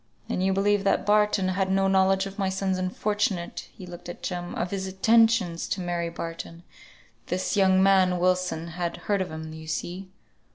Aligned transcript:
"Then 0.27 0.41
you 0.41 0.51
believe 0.51 0.83
that 0.83 1.05
Barton 1.05 1.49
had 1.49 1.71
no 1.71 1.87
knowledge 1.87 2.25
of 2.25 2.39
my 2.39 2.49
son's 2.49 2.79
unfortunate," 2.79 3.67
he 3.77 3.85
looked 3.85 4.09
at 4.09 4.23
Jem, 4.23 4.55
"of 4.55 4.71
his 4.71 4.87
attentions 4.87 5.67
to 5.67 5.79
Mary 5.79 6.09
Barton. 6.09 6.63
This 7.27 7.55
young 7.55 7.83
man, 7.83 8.17
Wilson, 8.17 8.69
had 8.69 8.97
heard 9.05 9.21
of 9.21 9.29
them, 9.29 9.53
you 9.53 9.67
see." 9.67 10.09